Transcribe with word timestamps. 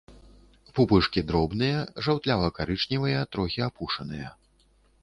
Пупышкі 0.79 1.23
дробныя, 1.31 1.83
жаўтлява-карычневыя, 2.09 3.19
трохі 3.37 3.61
апушаныя. 3.69 4.27